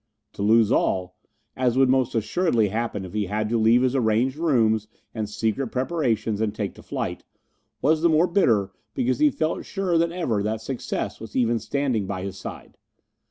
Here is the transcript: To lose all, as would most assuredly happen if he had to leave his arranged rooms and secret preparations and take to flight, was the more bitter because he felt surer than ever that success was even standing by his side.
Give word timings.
To 0.33 0.41
lose 0.41 0.71
all, 0.71 1.15
as 1.55 1.77
would 1.77 1.87
most 1.87 2.15
assuredly 2.15 2.69
happen 2.69 3.05
if 3.05 3.13
he 3.13 3.27
had 3.27 3.49
to 3.49 3.59
leave 3.59 3.83
his 3.83 3.95
arranged 3.95 4.35
rooms 4.35 4.87
and 5.13 5.29
secret 5.29 5.67
preparations 5.67 6.41
and 6.41 6.55
take 6.55 6.73
to 6.73 6.81
flight, 6.81 7.23
was 7.83 8.01
the 8.01 8.09
more 8.09 8.25
bitter 8.25 8.71
because 8.95 9.19
he 9.19 9.29
felt 9.29 9.63
surer 9.63 9.99
than 9.99 10.11
ever 10.11 10.41
that 10.41 10.59
success 10.59 11.19
was 11.19 11.35
even 11.35 11.59
standing 11.59 12.07
by 12.07 12.23
his 12.23 12.35
side. 12.39 12.79